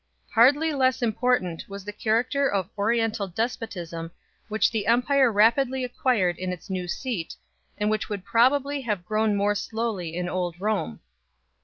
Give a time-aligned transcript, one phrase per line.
[0.33, 4.09] Hardly less important was the character of Oriental despotism
[4.47, 7.35] which the empire rapidly acquired in its new seat,
[7.77, 11.01] and which would probably have grown more slowly in old Rome.